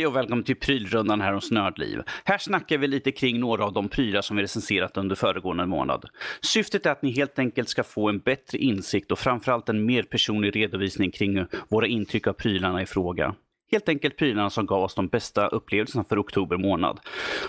Hej 0.00 0.06
och 0.06 0.16
välkommen 0.16 0.44
till 0.44 0.56
prylrundan 0.56 1.20
här 1.20 1.32
hos 1.32 1.50
Nördliv. 1.50 2.02
Här 2.24 2.38
snackar 2.38 2.78
vi 2.78 2.86
lite 2.86 3.12
kring 3.12 3.40
några 3.40 3.64
av 3.64 3.72
de 3.72 3.88
prylar 3.88 4.22
som 4.22 4.36
vi 4.36 4.42
recenserat 4.42 4.96
under 4.96 5.16
föregående 5.16 5.66
månad. 5.66 6.04
Syftet 6.40 6.86
är 6.86 6.90
att 6.90 7.02
ni 7.02 7.10
helt 7.10 7.38
enkelt 7.38 7.68
ska 7.68 7.84
få 7.84 8.08
en 8.08 8.18
bättre 8.18 8.58
insikt 8.58 9.12
och 9.12 9.18
framförallt 9.18 9.68
en 9.68 9.86
mer 9.86 10.02
personlig 10.02 10.56
redovisning 10.56 11.10
kring 11.10 11.46
våra 11.68 11.86
intryck 11.86 12.26
av 12.26 12.32
prylarna 12.32 12.82
i 12.82 12.86
fråga. 12.86 13.34
Helt 13.72 13.88
enkelt 13.88 14.16
prylarna 14.16 14.50
som 14.50 14.66
gav 14.66 14.82
oss 14.82 14.94
de 14.94 15.08
bästa 15.08 15.46
upplevelserna 15.46 16.04
för 16.04 16.20
oktober 16.20 16.56
månad. 16.56 17.00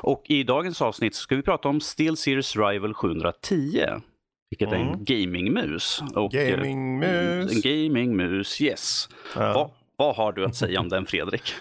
Och 0.02 0.24
i 0.28 0.44
dagens 0.44 0.82
avsnitt 0.82 1.16
ska 1.16 1.36
vi 1.36 1.42
prata 1.42 1.70
om 1.70 1.82
Steel 1.82 2.18
Series 2.18 2.56
Rival 2.56 2.94
710. 2.94 3.86
Vilket 4.50 4.72
är 4.72 4.76
en 4.76 5.04
gamingmus. 5.04 6.04
Och, 6.16 6.36
eh, 6.36 6.58
Gamingmus. 6.58 7.52
En 7.52 7.62
gamingmus, 7.62 8.62
yes. 8.62 9.10
Ja. 9.36 9.54
Vad, 9.54 9.72
vad 9.96 10.16
har 10.16 10.32
du 10.32 10.46
att 10.46 10.56
säga 10.56 10.80
om 10.80 10.90
den 10.90 11.06
Fredrik? 11.06 11.54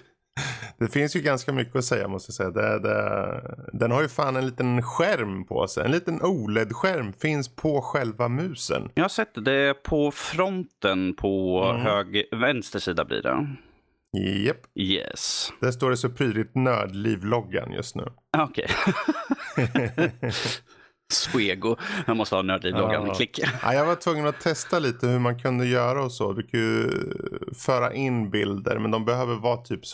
Det 0.79 0.89
finns 0.89 1.17
ju 1.17 1.21
ganska 1.21 1.53
mycket 1.53 1.77
att 1.77 1.85
säga 1.85 2.09
måste 2.09 2.31
jag 2.31 2.35
säga. 2.35 2.51
Det, 2.51 2.79
det, 2.79 3.43
den 3.73 3.91
har 3.91 4.03
ju 4.03 4.09
fan 4.09 4.37
en 4.37 4.47
liten 4.47 4.83
skärm 4.83 5.45
på 5.47 5.67
sig. 5.69 5.85
En 5.85 5.91
liten 5.91 6.23
OLED-skärm 6.23 7.13
finns 7.13 7.57
på 7.57 7.81
själva 7.81 8.29
musen. 8.29 8.91
Jag 8.95 9.05
har 9.05 9.09
sett 9.09 9.45
det 9.45 9.83
på 9.83 10.11
fronten 10.11 11.15
på 11.15 11.65
Mm. 11.71 11.83
hög, 11.83 12.25
vänster 12.33 12.79
sida 12.79 13.05
blir 13.05 13.23
det. 13.23 13.47
Japp. 14.47 14.57
Yes. 14.75 15.53
Där 15.61 15.71
står 15.71 15.91
det 15.91 15.97
så 15.97 16.11
prydligt 16.11 16.55
Nördliv-loggan 16.55 17.73
just 17.73 17.97
nu. 17.97 18.05
Okej. 18.39 18.67
Swego. 21.13 21.77
Jag 22.07 22.17
måste 22.17 22.35
ha 22.35 22.43
nördliv-loggan. 22.43 23.07
Ja. 23.07 23.15
Klick. 23.15 23.41
Ja, 23.63 23.75
jag 23.75 23.87
var 23.87 23.95
tvungen 23.95 24.27
att 24.27 24.41
testa 24.41 24.79
lite 24.79 25.07
hur 25.07 25.19
man 25.19 25.39
kunde 25.39 25.67
göra 25.67 26.03
och 26.05 26.13
så. 26.13 26.33
Du 26.33 26.43
kan 26.43 26.61
ju 26.61 26.91
föra 27.59 27.95
in 27.95 28.31
bilder 28.31 28.79
men 28.79 28.91
de 28.91 29.05
behöver 29.05 29.35
vara 29.35 29.57
typ 29.57 29.87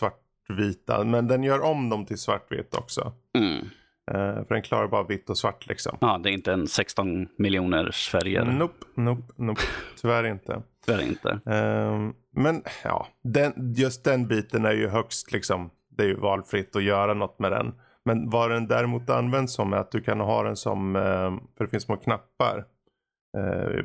svartvita. 0.46 1.04
Men 1.04 1.26
den 1.26 1.42
gör 1.42 1.60
om 1.60 1.88
dem 1.88 2.06
till 2.06 2.18
svartvitt 2.18 2.74
också. 2.74 3.12
Mm. 3.38 3.68
Eh, 4.10 4.44
för 4.46 4.54
den 4.54 4.62
klarar 4.62 4.88
bara 4.88 5.02
vitt 5.02 5.30
och 5.30 5.38
svart 5.38 5.66
liksom. 5.66 5.98
Ja, 6.00 6.20
det 6.22 6.30
är 6.30 6.32
inte 6.32 6.52
en 6.52 6.66
16 6.66 7.28
miljoners 7.38 8.08
färger. 8.08 8.44
Nope, 8.44 8.86
nope, 8.94 9.32
nope. 9.36 9.62
Tyvärr 10.00 10.26
inte. 10.26 10.62
Det 10.86 11.02
inte. 11.02 11.40
Ehm, 11.46 12.14
men 12.32 12.62
ja, 12.84 13.06
den, 13.24 13.74
just 13.76 14.04
den 14.04 14.28
biten 14.28 14.64
är 14.64 14.72
ju 14.72 14.88
högst 14.88 15.32
liksom. 15.32 15.70
Det 15.96 16.02
är 16.02 16.06
ju 16.06 16.16
valfritt 16.16 16.76
att 16.76 16.82
göra 16.82 17.14
något 17.14 17.38
med 17.38 17.52
den. 17.52 17.74
Men 18.04 18.30
vad 18.30 18.50
den 18.50 18.66
däremot 18.66 19.10
används 19.10 19.54
som 19.54 19.72
är 19.72 19.76
att 19.76 19.90
du 19.90 20.00
kan 20.00 20.20
ha 20.20 20.42
den 20.42 20.56
som, 20.56 20.96
ehm, 20.96 21.40
för 21.56 21.64
det 21.64 21.70
finns 21.70 21.84
små 21.84 21.96
knappar 21.96 22.64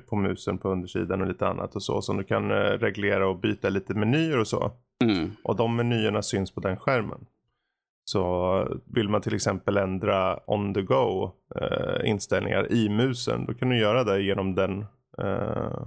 på 0.10 0.16
musen 0.16 0.58
på 0.58 0.70
undersidan 0.70 1.22
och 1.22 1.28
lite 1.28 1.48
annat 1.48 1.76
och 1.76 1.84
så. 1.84 2.02
Som 2.02 2.18
du 2.18 2.24
kan 2.24 2.52
eh, 2.52 2.56
reglera 2.56 3.28
och 3.28 3.38
byta 3.40 3.70
lite 3.70 3.94
menyer 3.94 4.38
och 4.40 4.48
så. 4.48 4.72
Mm. 5.04 5.32
Och 5.44 5.56
de 5.56 5.76
menyerna 5.76 6.22
syns 6.22 6.52
på 6.52 6.60
den 6.62 6.78
skärmen. 6.78 7.26
Så 8.06 8.82
vill 8.86 9.10
man 9.10 9.22
till 9.22 9.36
exempel 9.36 9.78
ändra 9.78 10.40
on 10.50 10.74
the 10.74 10.82
go 10.82 11.32
eh, 11.56 12.10
inställningar 12.10 12.72
i 12.72 12.90
musen. 12.90 13.46
Då 13.46 13.54
kan 13.54 13.70
du 13.70 13.78
göra 13.80 14.04
det 14.04 14.22
genom 14.22 14.56
den, 14.56 14.86
eh, 15.18 15.82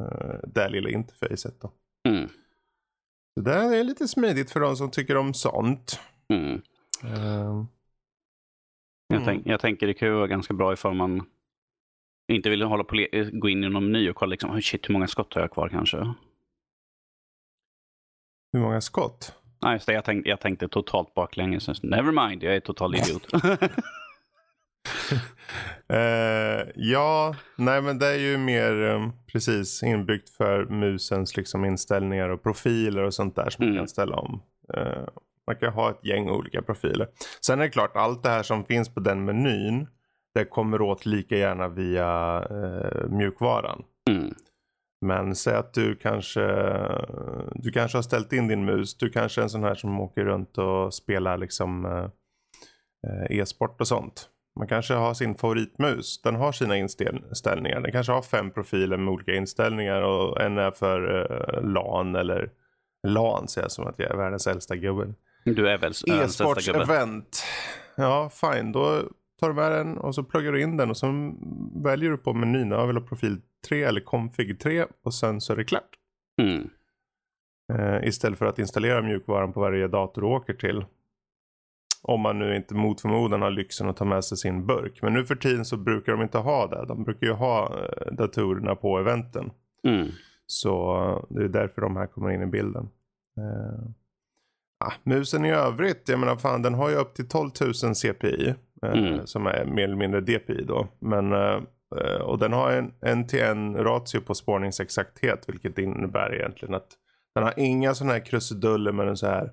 eh, 0.00 0.38
det 0.46 0.68
lilla 0.68 0.90
interfacet. 0.90 1.60
Då. 1.60 1.70
Mm. 2.08 2.28
Så 3.34 3.40
det 3.40 3.52
är 3.54 3.84
lite 3.84 4.08
smidigt 4.08 4.50
för 4.50 4.60
de 4.60 4.76
som 4.76 4.90
tycker 4.90 5.16
om 5.16 5.34
sånt. 5.34 6.00
Mm. 6.28 6.62
Eh, 7.04 7.64
Jag, 9.08 9.16
Mm. 9.16 9.24
tänk, 9.24 9.46
jag 9.46 9.60
tänker 9.60 9.86
det 9.86 9.94
kan 9.94 10.08
ju 10.08 10.14
vara 10.14 10.26
ganska 10.26 10.54
bra 10.54 10.72
ifall 10.72 10.94
man 10.94 11.22
inte 12.28 12.50
vill 12.50 12.62
hålla 12.62 12.84
på 12.84 12.94
le- 12.94 13.30
gå 13.32 13.48
in 13.48 13.64
i 13.64 13.68
någon 13.68 13.84
meny 13.92 14.10
och 14.10 14.16
kolla 14.16 14.30
liksom, 14.30 14.50
"Oh, 14.50 14.60
shit, 14.60 14.88
hur 14.88 14.92
många 14.92 15.06
skott 15.06 15.34
har 15.34 15.40
jag 15.40 15.50
kvar 15.52 15.68
kanske? 15.68 16.14
hur 18.52 18.60
många 18.60 18.80
skott? 18.80 19.34
Nej, 19.62 19.72
just 19.72 19.86
det, 19.86 19.92
jag, 19.92 20.04
tänkte, 20.04 20.28
jag 20.30 20.40
tänkte 20.40 20.68
totalt 20.68 21.14
baklänges. 21.14 21.82
Never 21.82 22.28
mind, 22.28 22.42
jag 22.42 22.56
är 22.56 22.60
total 22.60 22.94
idiot. 22.94 23.26
Eh, 25.88 26.68
ja, 26.74 27.34
nej 27.56 27.82
men 27.82 27.98
det 27.98 28.06
är 28.06 28.18
ju 28.18 28.38
mer 28.38 28.84
eh, 28.90 29.08
precis 29.32 29.82
inbyggt 29.82 30.28
för 30.30 30.64
musens 30.64 31.36
liksom 31.36 31.64
inställningar 31.64 32.28
och 32.28 32.42
profiler 32.42 33.02
och 33.02 33.14
sånt 33.14 33.36
där 33.36 33.50
som 33.50 33.64
man 33.64 33.68
Mm. 33.72 33.80
kan 33.80 33.88
ställa 33.88 34.16
om. 34.16 34.42
Eh, 34.74 35.04
man 35.46 35.56
kan 35.56 35.72
ha 35.72 35.90
ett 35.90 36.04
gäng 36.04 36.30
olika 36.30 36.62
profiler. 36.62 37.08
Sen 37.40 37.60
är 37.60 37.64
det 37.64 37.70
klart, 37.70 37.96
allt 37.96 38.22
det 38.22 38.28
här 38.28 38.42
som 38.42 38.64
finns 38.64 38.94
på 38.94 39.00
den 39.00 39.24
menyn, 39.24 39.86
det 40.36 40.44
kommer 40.44 40.82
åt 40.82 41.06
lika 41.06 41.36
gärna 41.36 41.68
via 41.68 42.42
eh, 42.50 43.08
mjukvaran. 43.08 43.82
Mm. 44.10 44.34
Men 45.06 45.34
säg 45.34 45.54
att 45.54 45.74
du 45.74 45.96
kanske, 45.96 46.40
du 47.54 47.72
kanske 47.72 47.98
har 47.98 48.02
ställt 48.02 48.32
in 48.32 48.48
din 48.48 48.64
mus. 48.64 48.96
Du 48.96 49.10
kanske 49.10 49.40
är 49.40 49.42
en 49.42 49.50
sån 49.50 49.64
här 49.64 49.74
som 49.74 50.00
åker 50.00 50.24
runt 50.24 50.58
och 50.58 50.94
spelar 50.94 51.38
liksom 51.38 51.84
eh, 51.84 52.08
eh, 53.06 53.38
e-sport 53.38 53.80
och 53.80 53.88
sånt. 53.88 54.28
Man 54.58 54.68
kanske 54.68 54.94
har 54.94 55.14
sin 55.14 55.34
favoritmus. 55.34 56.22
Den 56.22 56.36
har 56.36 56.52
sina 56.52 56.76
inställningar. 56.76 57.80
Den 57.80 57.92
kanske 57.92 58.12
har 58.12 58.22
fem 58.22 58.50
profiler 58.50 58.96
med 58.96 59.12
olika 59.12 59.34
inställningar 59.34 60.02
och 60.02 60.40
en 60.40 60.58
är 60.58 60.70
för 60.70 61.20
eh, 61.20 61.62
LAN 61.62 62.14
eller 62.14 62.50
LAN 63.06 63.48
säger 63.48 63.64
jag 63.64 63.72
som 63.72 63.86
att 63.86 63.98
jag 63.98 64.10
är 64.10 64.16
världens 64.16 64.46
äldsta 64.46 64.76
gubbe. 64.76 65.14
Du 65.44 65.68
är 65.68 65.78
väl 65.78 65.92
äh, 66.08 66.16
den 66.16 66.28
största 66.28 66.72
gubben? 66.72 66.82
E-sports-event. 66.82 67.44
Ja, 67.96 68.30
fine. 68.30 68.72
Då 68.72 69.02
tar 69.40 69.48
du 69.48 69.54
med 69.54 69.72
den 69.72 69.98
och 69.98 70.14
så 70.14 70.22
pluggar 70.22 70.52
du 70.52 70.62
in 70.62 70.76
den 70.76 70.90
och 70.90 70.96
så 70.96 71.32
väljer 71.74 72.10
du 72.10 72.16
på 72.16 72.34
menyn. 72.34 72.70
Jag 72.70 72.86
vill 72.86 72.96
ha 72.96 73.04
profil 73.04 73.40
3 73.68 73.82
eller 73.82 74.00
config 74.00 74.60
3 74.60 74.86
och 75.02 75.14
sen 75.14 75.40
så 75.40 75.52
är 75.52 75.56
det 75.56 75.64
klart. 75.64 75.90
Mm. 76.42 76.68
Eh, 77.72 78.08
istället 78.08 78.38
för 78.38 78.46
att 78.46 78.58
installera 78.58 79.02
mjukvaran 79.02 79.52
på 79.52 79.60
varje 79.60 79.88
dator 79.88 80.22
du 80.22 80.28
åker 80.28 80.54
till. 80.54 80.84
Om 82.02 82.20
man 82.20 82.38
nu 82.38 82.56
inte 82.56 82.74
mot 82.74 83.00
förmodan 83.00 83.42
har 83.42 83.50
lyxen 83.50 83.88
att 83.88 83.96
ta 83.96 84.04
med 84.04 84.24
sig 84.24 84.38
sin 84.38 84.66
burk. 84.66 85.02
Men 85.02 85.12
nu 85.12 85.24
för 85.24 85.34
tiden 85.34 85.64
så 85.64 85.76
brukar 85.76 86.12
de 86.12 86.22
inte 86.22 86.38
ha 86.38 86.66
det. 86.66 86.86
De 86.86 87.04
brukar 87.04 87.26
ju 87.26 87.32
ha 87.32 87.64
eh, 87.64 88.12
datorerna 88.12 88.74
på 88.74 88.98
eventen. 88.98 89.50
Mm. 89.84 90.08
Så 90.46 91.02
eh, 91.04 91.36
det 91.36 91.44
är 91.44 91.48
därför 91.48 91.82
de 91.82 91.96
här 91.96 92.06
kommer 92.06 92.30
in 92.30 92.42
i 92.42 92.46
bilden. 92.46 92.88
Eh, 93.36 93.88
ah, 94.84 94.92
musen 95.02 95.44
i 95.44 95.50
övrigt, 95.50 96.08
jag 96.08 96.20
menar 96.20 96.36
fan 96.36 96.62
den 96.62 96.74
har 96.74 96.90
ju 96.90 96.96
upp 96.96 97.14
till 97.14 97.28
12 97.28 97.50
000 97.60 97.94
CPI. 97.94 98.54
Eh, 98.86 98.98
Mm. 98.98 99.26
Som 99.26 99.46
är 99.46 99.64
mer 99.64 99.84
eller 99.84 99.96
mindre 99.96 100.20
DPI 100.20 100.64
då. 100.64 100.88
Men, 100.98 101.32
eh, 101.32 101.62
eh, 102.00 102.20
och 102.20 102.38
den 102.38 102.52
har 102.52 102.72
en, 102.72 102.92
en 103.00 103.26
till 103.26 103.42
en 103.42 103.76
ratio 103.76 104.20
på 104.20 104.34
spårningsexakthet. 104.34 105.48
Vilket 105.48 105.78
innebär 105.78 106.34
egentligen 106.34 106.74
att 106.74 106.88
den 107.34 107.44
har 107.44 107.54
inga 107.56 107.94
sådana 107.94 108.12
här 108.12 108.24
krusiduller 108.24 108.92
med 108.92 109.08
en 109.08 109.16
så 109.16 109.26
här 109.26 109.50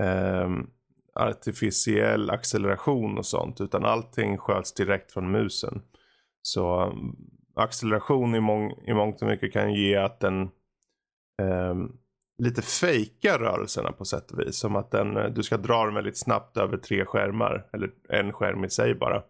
ehm, 0.00 0.66
artificiell 1.14 2.30
acceleration 2.30 3.18
och 3.18 3.26
sånt. 3.26 3.60
Utan 3.60 3.84
allting 3.84 4.38
sköts 4.38 4.74
direkt 4.74 5.12
från 5.12 5.30
musen. 5.30 5.82
Så 6.42 6.84
um, 6.84 7.16
acceleration 7.54 8.34
i, 8.34 8.40
mång, 8.40 8.72
i 8.86 8.94
mångt 8.94 9.22
och 9.22 9.28
mycket 9.28 9.52
kan 9.52 9.74
ge 9.74 9.96
att 9.96 10.20
den 10.20 10.50
ehm, 11.42 11.92
lite 12.38 12.62
fejkar 12.62 13.38
rörelserna 13.38 13.92
på 13.92 14.04
sätt 14.04 14.30
och 14.30 14.40
vis. 14.40 14.56
Som 14.56 14.76
att 14.76 14.90
den, 14.90 15.16
eh, 15.16 15.26
du 15.26 15.42
ska 15.42 15.56
dra 15.56 15.84
den 15.84 15.94
väldigt 15.94 16.18
snabbt 16.18 16.56
över 16.56 16.76
tre 16.76 17.04
skärmar. 17.04 17.66
Eller 17.72 17.90
en 18.08 18.32
skärm 18.32 18.64
i 18.64 18.70
sig 18.70 18.94
bara. 18.94 19.22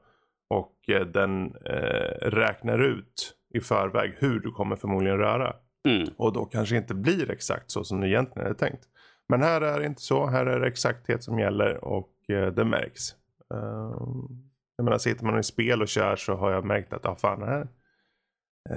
Och 0.50 0.74
eh, 0.88 1.06
den 1.06 1.54
eh, 1.64 2.28
räknar 2.28 2.78
ut 2.78 3.34
i 3.54 3.60
förväg 3.60 4.14
hur 4.18 4.40
du 4.40 4.50
kommer 4.50 4.76
förmodligen 4.76 5.18
röra. 5.18 5.56
Mm. 5.88 6.08
Och 6.16 6.32
då 6.32 6.44
kanske 6.44 6.76
inte 6.76 6.94
blir 6.94 7.30
exakt 7.30 7.70
så 7.70 7.84
som 7.84 8.00
du 8.00 8.08
egentligen 8.08 8.46
hade 8.46 8.58
tänkt. 8.58 8.84
Men 9.28 9.42
här 9.42 9.60
är 9.60 9.80
det 9.80 9.86
inte 9.86 10.02
så. 10.02 10.26
Här 10.26 10.46
är 10.46 10.60
det 10.60 10.66
exakthet 10.66 11.24
som 11.24 11.38
gäller 11.38 11.84
och 11.84 12.12
eh, 12.28 12.52
det 12.52 12.64
märks. 12.64 13.14
Um, 13.50 14.50
jag 14.76 14.84
menar, 14.84 14.98
sitter 14.98 15.24
man 15.24 15.38
i 15.38 15.42
spel 15.42 15.82
och 15.82 15.88
kör 15.88 16.16
så 16.16 16.34
har 16.34 16.50
jag 16.50 16.64
märkt 16.64 16.92
att, 16.92 17.04
ja 17.04 17.16
fan, 17.16 17.40
det 17.40 17.46
här 17.46 17.68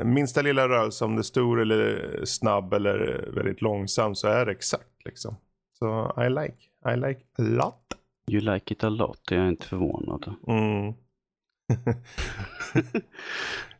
minsta 0.03 0.41
lilla 0.41 0.69
rörelse, 0.69 1.05
om 1.05 1.15
det 1.15 1.21
är 1.21 1.23
stor 1.23 1.61
eller 1.61 2.21
snabb 2.25 2.73
eller 2.73 3.29
väldigt 3.35 3.61
långsam 3.61 4.15
så 4.15 4.27
är 4.27 4.45
det 4.45 4.51
exakt 4.51 5.05
liksom. 5.05 5.35
Så 5.79 6.13
I 6.17 6.29
like, 6.29 6.57
I 6.93 6.95
like 6.95 7.21
a 7.37 7.41
lot. 7.41 7.97
You 8.27 8.41
like 8.41 8.73
it 8.73 8.83
a 8.83 8.89
lot, 8.89 9.21
jag 9.29 9.39
är 9.39 9.47
inte 9.47 9.65
förvånad. 9.65 10.33
Mm. 10.47 10.93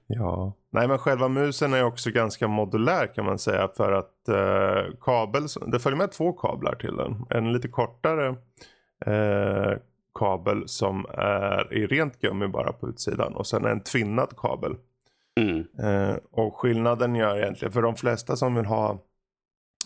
ja, 0.07 0.53
nej 0.69 0.87
men 0.87 0.97
själva 0.97 1.27
musen 1.27 1.73
är 1.73 1.83
också 1.83 2.11
ganska 2.11 2.47
modulär 2.47 3.13
kan 3.15 3.25
man 3.25 3.39
säga 3.39 3.67
för 3.77 3.91
att 3.91 4.29
eh, 4.29 4.93
kabel, 5.01 5.43
det 5.67 5.79
följer 5.79 5.97
med 5.97 6.11
två 6.11 6.33
kablar 6.33 6.75
till 6.75 6.95
den. 6.95 7.25
En 7.29 7.53
lite 7.53 7.67
kortare 7.67 8.35
eh, 9.05 9.77
kabel 10.19 10.67
som 10.67 11.05
är 11.13 11.73
i 11.73 11.87
rent 11.87 12.19
gummi 12.19 12.47
bara 12.47 12.73
på 12.73 12.89
utsidan 12.89 13.35
och 13.35 13.47
sen 13.47 13.65
en 13.65 13.83
tvinnad 13.83 14.37
kabel. 14.37 14.75
Mm. 15.39 15.65
Eh, 15.79 16.17
och 16.31 16.55
skillnaden 16.55 17.15
gör 17.15 17.37
egentligen 17.37 17.71
för 17.71 17.81
de 17.81 17.95
flesta 17.95 18.35
som 18.35 18.55
vill 18.55 18.65
ha 18.65 19.03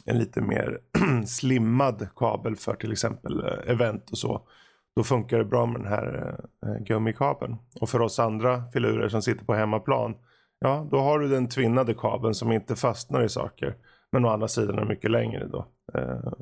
en 0.05 0.17
lite 0.17 0.41
mer 0.41 0.79
slimmad 1.25 2.07
kabel 2.15 2.55
för 2.55 2.75
till 2.75 2.91
exempel 2.91 3.39
eh, 3.39 3.71
event 3.71 4.11
och 4.11 4.17
så. 4.17 4.47
Då 4.95 5.03
funkar 5.03 5.37
det 5.37 5.45
bra 5.45 5.65
med 5.65 5.81
den 5.81 5.87
här 5.87 6.37
eh, 6.63 6.69
eh, 6.69 6.77
gummikabeln. 6.83 7.55
Och 7.81 7.89
för 7.89 8.01
oss 8.01 8.19
andra 8.19 8.63
filurer 8.73 9.09
som 9.09 9.21
sitter 9.21 9.45
på 9.45 9.53
hemmaplan. 9.53 10.15
Ja, 10.59 10.87
då 10.91 10.99
har 10.99 11.19
du 11.19 11.27
den 11.27 11.49
tvinnade 11.49 11.93
kabeln 11.93 12.33
som 12.33 12.51
inte 12.51 12.75
fastnar 12.75 13.23
i 13.23 13.29
saker. 13.29 13.75
Men 14.11 14.25
å 14.25 14.29
andra 14.29 14.47
sidan 14.47 14.79
är 14.79 14.85
mycket 14.85 15.11
längre 15.11 15.47
då. 15.47 15.67
Eh, 15.93 16.33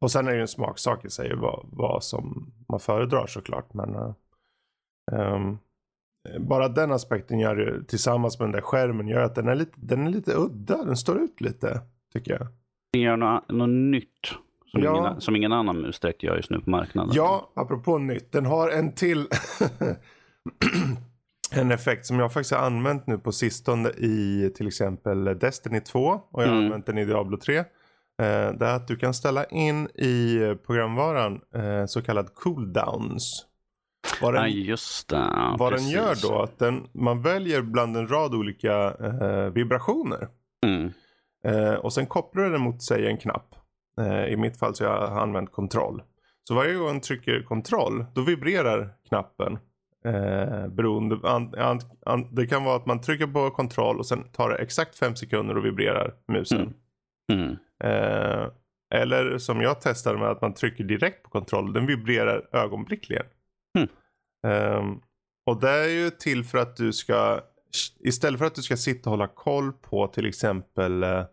Och 0.00 0.10
sen 0.10 0.26
är 0.26 0.30
det 0.30 0.36
ju 0.36 0.40
en 0.42 0.48
smaksak 0.48 1.04
i 1.04 1.10
sig 1.10 1.34
vad, 1.36 1.66
vad 1.72 2.04
som 2.04 2.52
man 2.68 2.80
föredrar 2.80 3.26
såklart. 3.26 3.74
Men 3.74 3.94
eh, 3.94 4.14
ehm, 5.12 5.58
bara 6.38 6.68
den 6.68 6.92
aspekten 6.92 7.38
gör 7.38 7.84
tillsammans 7.88 8.38
med 8.38 8.48
den 8.48 8.52
där 8.52 8.60
skärmen 8.60 9.08
gör 9.08 9.20
att 9.20 9.34
den 9.34 9.48
är 9.48 9.54
lite, 9.54 9.72
den 9.76 10.06
är 10.06 10.10
lite 10.10 10.32
udda. 10.34 10.84
Den 10.84 10.96
står 10.96 11.20
ut 11.20 11.40
lite 11.40 11.80
tycker 12.12 12.32
jag. 12.32 12.46
Den 12.92 13.02
gör 13.02 13.16
något, 13.16 13.48
något 13.48 13.68
nytt 13.68 14.34
som, 14.66 14.82
ja. 14.82 14.98
ingen, 14.98 15.20
som 15.20 15.36
ingen 15.36 15.52
annan 15.52 15.80
mus 15.80 16.00
direkt 16.00 16.22
gör 16.22 16.36
just 16.36 16.50
nu 16.50 16.60
på 16.60 16.70
marknaden. 16.70 17.12
Ja, 17.14 17.52
apropå 17.54 17.98
nytt. 17.98 18.32
Den 18.32 18.46
har 18.46 18.70
en 18.70 18.92
till 18.92 19.26
en 21.52 21.70
effekt 21.70 22.06
som 22.06 22.18
jag 22.18 22.32
faktiskt 22.32 22.54
har 22.54 22.66
använt 22.66 23.06
nu 23.06 23.18
på 23.18 23.32
sistone 23.32 23.88
i 23.88 24.50
till 24.56 24.66
exempel 24.66 25.24
Destiny 25.24 25.80
2 25.80 26.00
och 26.00 26.42
jag 26.42 26.48
har 26.48 26.54
mm. 26.54 26.64
använt 26.64 26.86
den 26.86 26.98
i 26.98 27.04
Diablo 27.04 27.36
3. 27.36 27.56
Eh, 27.58 27.64
det 28.58 28.66
är 28.66 28.76
att 28.76 28.88
du 28.88 28.96
kan 28.96 29.14
ställa 29.14 29.44
in 29.44 29.88
i 29.88 30.38
programvaran 30.66 31.40
eh, 31.54 31.86
så 31.86 32.02
kallad 32.02 32.34
cooldowns. 32.34 33.46
Vad 34.22 34.34
den, 34.34 34.64
ja, 34.64 34.76
det. 35.08 35.16
Ja, 35.16 35.56
vad 35.58 35.72
den 35.72 35.88
gör 35.88 36.14
då 36.22 36.42
att 36.42 36.58
den, 36.58 36.88
man 36.92 37.22
väljer 37.22 37.62
bland 37.62 37.96
en 37.96 38.08
rad 38.08 38.34
olika 38.34 38.94
eh, 38.94 39.50
vibrationer. 39.50 40.28
Mm. 40.66 40.92
Eh, 41.46 41.74
och 41.74 41.92
sen 41.92 42.06
kopplar 42.06 42.50
den 42.50 42.60
mot 42.60 42.82
sig 42.82 43.06
en 43.06 43.18
knapp. 43.18 43.54
Eh, 44.00 44.24
I 44.24 44.36
mitt 44.36 44.58
fall 44.58 44.74
så 44.74 44.84
jag 44.84 45.08
har 45.08 45.20
använt 45.20 45.52
kontroll. 45.52 46.02
Så 46.48 46.54
varje 46.54 46.74
gång 46.74 46.92
jag 46.92 47.02
trycker 47.02 47.42
kontroll 47.42 48.04
då 48.14 48.22
vibrerar 48.22 48.88
knappen. 49.08 49.58
Eh, 50.04 50.68
beroende, 50.68 51.18
an, 51.22 51.54
an, 51.58 51.80
an, 52.06 52.34
det 52.34 52.46
kan 52.46 52.64
vara 52.64 52.76
att 52.76 52.86
man 52.86 53.00
trycker 53.00 53.26
på 53.26 53.50
kontroll 53.50 53.98
och 53.98 54.06
sen 54.06 54.24
tar 54.32 54.50
det 54.50 54.56
exakt 54.56 54.98
fem 54.98 55.16
sekunder 55.16 55.56
och 55.56 55.64
vibrerar 55.64 56.14
musen. 56.28 56.74
Mm. 57.32 57.42
Mm. 57.42 57.56
Eh, 57.84 58.48
eller 58.94 59.38
som 59.38 59.60
jag 59.60 59.80
testade 59.80 60.18
med 60.18 60.28
att 60.28 60.40
man 60.40 60.54
trycker 60.54 60.84
direkt 60.84 61.22
på 61.22 61.30
kontroll. 61.30 61.72
Den 61.72 61.86
vibrerar 61.86 62.48
ögonblickligen. 62.52 63.26
Mm. 63.78 63.88
Eh, 64.44 64.84
och 65.46 65.60
det 65.60 65.70
är 65.70 65.88
ju 65.88 66.10
till 66.10 66.44
för 66.44 66.58
att 66.58 66.76
du 66.76 66.92
ska 66.92 67.40
istället 68.00 68.38
för 68.38 68.46
att 68.46 68.54
du 68.54 68.62
ska 68.62 68.76
sitta 68.76 69.10
och 69.10 69.16
hålla 69.16 69.28
koll 69.28 69.72
på 69.72 70.06
till 70.06 70.26
exempel 70.26 71.02
eh, 71.02 71.24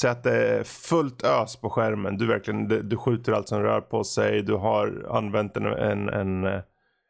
Säg 0.00 0.10
att 0.10 0.22
det 0.22 0.48
är 0.48 0.64
fullt 0.64 1.24
ös 1.24 1.56
på 1.56 1.70
skärmen. 1.70 2.18
Du, 2.18 2.26
verkligen, 2.26 2.68
du, 2.68 2.82
du 2.82 2.96
skjuter 2.96 3.32
allt 3.32 3.48
som 3.48 3.62
rör 3.62 3.80
på 3.80 4.04
sig. 4.04 4.42
Du 4.42 4.54
har 4.54 5.06
använt 5.10 5.56
en, 5.56 5.66
en, 5.66 6.08
en, 6.08 6.44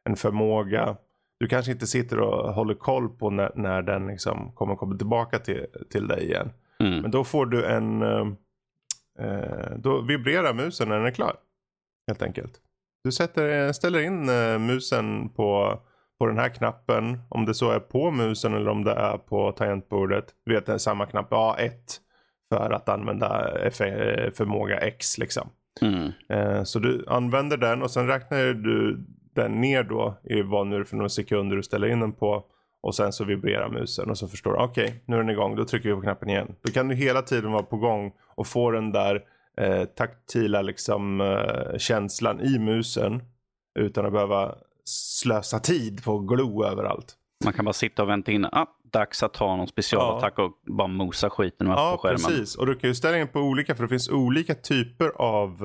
en 0.04 0.16
förmåga. 0.16 0.96
Du 1.40 1.48
kanske 1.48 1.72
inte 1.72 1.86
sitter 1.86 2.20
och 2.20 2.54
håller 2.54 2.74
koll 2.74 3.08
på 3.08 3.30
när, 3.30 3.52
när 3.54 3.82
den 3.82 4.06
liksom 4.06 4.52
kommer 4.52 4.76
komma 4.76 4.96
tillbaka 4.96 5.38
till, 5.38 5.66
till 5.90 6.08
dig 6.08 6.24
igen. 6.24 6.50
Mm. 6.80 7.00
Men 7.00 7.10
då 7.10 7.24
får 7.24 7.46
du 7.46 7.66
en... 7.66 8.02
Eh, 9.18 9.76
då 9.76 10.00
vibrerar 10.00 10.54
musen 10.54 10.88
när 10.88 10.96
den 10.96 11.06
är 11.06 11.10
klar. 11.10 11.36
Helt 12.06 12.22
enkelt. 12.22 12.60
Du 13.08 13.12
sätter, 13.12 13.72
ställer 13.72 14.00
in 14.00 14.28
eh, 14.28 14.58
musen 14.58 15.28
på, 15.28 15.78
på 16.18 16.26
den 16.26 16.38
här 16.38 16.48
knappen. 16.48 17.18
Om 17.28 17.44
det 17.44 17.54
så 17.54 17.70
är 17.70 17.80
på 17.80 18.10
musen 18.10 18.54
eller 18.54 18.70
om 18.70 18.84
det 18.84 18.92
är 18.92 19.18
på 19.18 19.52
tangentbordet. 19.52 20.24
Du 20.46 20.54
vet 20.54 20.66
det 20.66 20.72
är 20.72 20.78
samma 20.78 21.06
knapp. 21.06 21.26
Ja, 21.30 21.56
1 21.58 21.72
för 22.48 22.70
att 22.70 22.88
använda 22.88 23.50
förmåga 24.34 24.78
X 24.78 25.18
liksom. 25.18 25.48
Mm. 25.80 26.12
Eh, 26.28 26.62
så 26.64 26.78
du 26.78 27.04
använder 27.08 27.56
den 27.56 27.82
och 27.82 27.90
sen 27.90 28.06
räknar 28.06 28.38
du 28.38 29.04
den 29.34 29.60
ner 29.60 29.82
då 29.82 30.20
i 30.24 30.42
vad 30.42 30.66
nu 30.66 30.76
är 30.76 30.84
för 30.84 30.96
några 30.96 31.08
sekunder 31.08 31.56
du 31.56 31.62
ställer 31.62 31.88
in 31.88 32.00
den 32.00 32.12
på. 32.12 32.44
Och 32.80 32.94
sen 32.94 33.12
så 33.12 33.24
vibrerar 33.24 33.68
musen 33.68 34.10
och 34.10 34.18
så 34.18 34.28
förstår 34.28 34.52
du, 34.52 34.58
okej 34.58 34.84
okay, 34.84 34.98
nu 35.06 35.16
är 35.16 35.20
den 35.20 35.30
igång, 35.30 35.56
då 35.56 35.64
trycker 35.64 35.88
vi 35.88 35.94
på 35.94 36.00
knappen 36.00 36.30
igen. 36.30 36.54
Då 36.62 36.72
kan 36.72 36.88
du 36.88 36.94
hela 36.94 37.22
tiden 37.22 37.52
vara 37.52 37.62
på 37.62 37.76
gång 37.76 38.12
och 38.34 38.46
få 38.46 38.70
den 38.70 38.92
där 38.92 39.24
eh, 39.58 39.84
taktila 39.84 40.62
liksom, 40.62 41.20
eh, 41.20 41.78
känslan 41.78 42.40
i 42.40 42.58
musen. 42.58 43.22
Utan 43.78 44.06
att 44.06 44.12
behöva 44.12 44.54
slösa 44.84 45.58
tid 45.58 46.04
på 46.04 46.18
att 46.18 46.26
glo 46.26 46.64
överallt. 46.64 47.14
Man 47.44 47.52
kan 47.52 47.64
bara 47.64 47.72
sitta 47.72 48.02
och 48.02 48.08
vänta 48.08 48.32
in, 48.32 48.44
ah, 48.44 48.66
dags 48.92 49.22
att 49.22 49.34
ta 49.34 49.56
någon 49.56 49.68
specialattack 49.68 50.34
ja. 50.36 50.42
och 50.42 50.52
bara 50.76 50.88
mosa 50.88 51.30
skiten 51.30 51.66
ja, 51.66 51.92
på 51.92 52.02
skärmen. 52.02 52.20
Ja, 52.22 52.28
precis. 52.28 52.56
Och 52.56 52.66
du 52.66 52.74
kan 52.74 52.90
ju 52.90 52.94
ställa 52.94 53.18
in 53.18 53.28
på 53.28 53.40
olika, 53.40 53.74
för 53.74 53.82
det 53.82 53.88
finns 53.88 54.08
olika 54.08 54.54
typer 54.54 55.08
av 55.08 55.64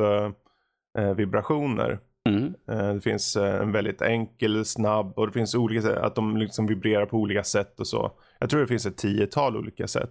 uh, 0.98 1.14
vibrationer. 1.14 2.00
Mm. 2.30 2.44
Uh, 2.72 2.94
det 2.94 3.02
finns 3.02 3.38
uh, 3.38 3.44
en 3.44 3.72
väldigt 3.72 4.02
enkel, 4.02 4.66
snabb 4.66 5.14
och 5.16 5.28
det 5.28 5.34
finns 5.34 5.56
olika 5.56 6.00
att 6.00 6.16
de 6.16 6.38
liksom 6.38 6.68
vibrerar 6.68 7.06
på 7.06 7.18
olika 7.18 7.44
sätt 7.44 7.80
och 7.80 7.88
så. 7.88 8.12
Jag 8.40 8.50
tror 8.50 8.62
det 8.62 8.68
finns 8.68 8.86
ett 8.86 8.98
tiotal 8.98 9.58
olika 9.58 9.88
sätt. 9.88 10.10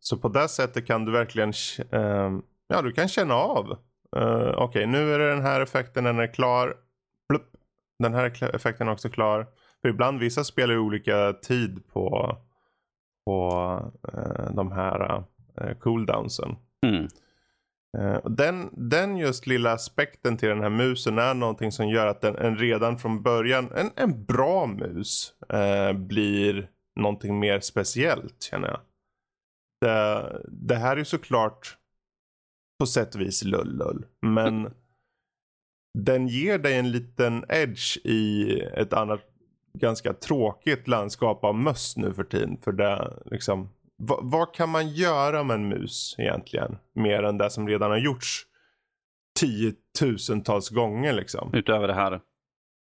så 0.00 0.16
på 0.16 0.28
det 0.28 0.48
sättet 0.48 0.86
kan 0.86 1.04
du 1.04 1.12
verkligen, 1.12 1.52
ja 2.70 2.82
du 2.82 2.92
kan 2.92 3.08
känna 3.08 3.34
av. 3.34 3.78
Okej, 4.10 4.64
okay, 4.64 4.86
nu 4.86 5.14
är 5.14 5.18
det 5.18 5.30
den 5.30 5.42
här 5.42 5.60
effekten, 5.60 6.04
den 6.04 6.18
är 6.18 6.34
klar. 6.34 6.76
Plupp. 7.28 7.50
Den 7.98 8.14
här 8.14 8.54
effekten 8.54 8.88
är 8.88 8.92
också 8.92 9.10
klar. 9.10 9.46
För 9.82 9.88
ibland 9.88 10.20
vissa 10.20 10.44
spelar 10.44 10.74
ju 10.74 10.80
olika 10.80 11.32
tid 11.32 11.88
på, 11.92 12.36
på 13.26 13.50
eh, 14.12 14.54
de 14.54 14.72
här 14.72 15.24
eh, 15.60 15.74
cooldownsen. 15.78 16.56
Mm. 16.86 17.08
Eh, 17.98 18.30
den, 18.30 18.70
den 18.90 19.16
just 19.16 19.46
lilla 19.46 19.72
aspekten 19.72 20.36
till 20.36 20.48
den 20.48 20.60
här 20.60 20.70
musen 20.70 21.18
är 21.18 21.34
någonting 21.34 21.72
som 21.72 21.88
gör 21.88 22.06
att 22.06 22.20
den, 22.20 22.36
en 22.36 22.56
redan 22.56 22.98
från 22.98 23.22
början, 23.22 23.72
en, 23.76 23.90
en 23.96 24.24
bra 24.24 24.66
mus 24.66 25.34
eh, 25.48 25.92
blir 25.92 26.70
någonting 27.00 27.38
mer 27.38 27.60
speciellt 27.60 28.42
känner 28.42 28.68
jag. 28.68 28.80
Det, 29.80 30.42
det 30.48 30.74
här 30.74 30.96
är 30.96 31.04
såklart 31.04 31.76
på 32.80 32.86
sätt 32.86 33.14
och 33.14 33.20
vis 33.20 33.44
lull-lull. 33.44 34.06
Men 34.22 34.60
mm. 34.60 34.72
den 35.98 36.28
ger 36.28 36.58
dig 36.58 36.78
en 36.78 36.90
liten 36.90 37.44
edge 37.48 37.96
i 38.04 38.52
ett 38.60 38.92
annat 38.92 39.20
ganska 39.78 40.12
tråkigt 40.12 40.88
landskap 40.88 41.44
av 41.44 41.54
möss 41.54 41.96
nu 41.96 42.14
för 42.14 42.24
tiden. 42.24 42.58
För 42.64 42.72
det, 42.72 43.12
liksom, 43.24 43.68
vad, 43.96 44.18
vad, 44.22 44.54
kan 44.54 44.68
man 44.68 44.88
göra 44.88 45.42
med 45.42 45.54
en 45.54 45.68
mus 45.68 46.14
egentligen? 46.18 46.78
Mer 46.94 47.22
än 47.22 47.38
det 47.38 47.50
som 47.50 47.68
redan 47.68 47.90
har 47.90 47.98
gjorts 47.98 48.46
tiotusentals 49.40 50.68
gånger 50.68 51.12
liksom. 51.12 51.50
Utöver 51.54 51.88
det 51.88 51.94
här, 51.94 52.20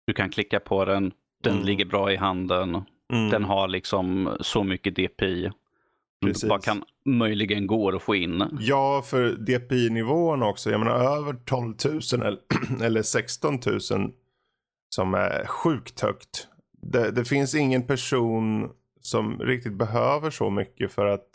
du 0.07 0.13
kan 0.13 0.29
klicka 0.29 0.59
på 0.59 0.85
den, 0.85 1.11
den 1.43 1.53
mm. 1.53 1.65
ligger 1.65 1.85
bra 1.85 2.11
i 2.11 2.15
handen. 2.15 2.75
Mm. 3.13 3.29
Den 3.29 3.43
har 3.43 3.67
liksom 3.67 4.37
så 4.39 4.63
mycket 4.63 4.95
DPI. 4.95 5.51
Precis. 6.21 6.49
Bara 6.49 6.61
kan 6.61 6.83
möjligen 7.05 7.67
går 7.67 7.95
att 7.95 8.01
få 8.01 8.15
in. 8.15 8.43
Ja, 8.59 9.01
för 9.05 9.31
DPI-nivån 9.31 10.43
också. 10.43 10.71
Jag 10.71 10.79
menar 10.79 11.17
över 11.17 11.33
12 11.33 11.75
000 11.85 12.39
eller 12.81 13.01
16 13.03 13.59
000 13.65 13.79
som 14.95 15.13
är 15.13 15.45
sjukt 15.45 15.99
högt 15.99 16.47
det, 16.91 17.11
det, 17.11 17.25
finns 17.25 17.55
ingen 17.55 17.83
person 17.83 18.71
som 19.01 19.39
riktigt 19.39 19.73
behöver 19.73 20.29
så 20.29 20.49
mycket 20.49 20.91
för 20.91 21.05
att 21.05 21.27